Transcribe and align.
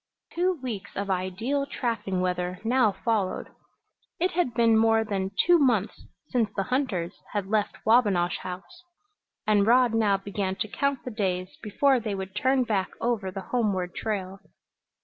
Two 0.33 0.55
weeks 0.63 0.89
of 0.95 1.11
ideal 1.11 1.67
trapping 1.67 2.21
weather 2.21 2.57
now 2.63 2.91
followed. 2.91 3.49
It 4.19 4.31
had 4.31 4.55
been 4.55 4.75
more 4.75 5.03
than 5.03 5.29
two 5.45 5.59
months 5.59 6.07
since 6.29 6.49
the 6.55 6.63
hunters 6.73 7.13
had 7.33 7.45
left 7.45 7.75
Wabinosh 7.85 8.39
House, 8.39 8.81
and 9.45 9.67
Rod 9.67 9.93
now 9.93 10.17
began 10.17 10.55
to 10.55 10.67
count 10.67 11.05
the 11.05 11.11
days 11.11 11.55
before 11.61 11.99
they 11.99 12.15
would 12.15 12.33
turn 12.35 12.63
back 12.63 12.89
over 12.99 13.29
the 13.29 13.49
homeward 13.51 13.93
trail. 13.93 14.39